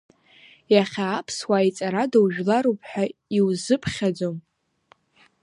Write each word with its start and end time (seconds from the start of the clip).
Иахьа 0.73 1.05
аԥсуаа 1.19 1.67
иҵарадоу 1.69 2.25
жәларуп 2.33 2.79
ҳәа 2.89 3.05
иузыԥхьаӡом. 3.37 4.37